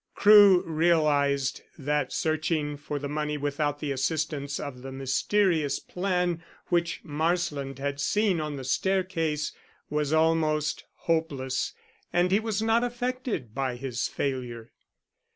[0.15, 7.01] Crewe realized that searching for the money without the assistance of the mysterious plan which
[7.03, 9.51] Marsland had seen on the staircase
[9.91, 11.73] was almost hopeless,
[12.11, 14.71] and he was not affected by his failure.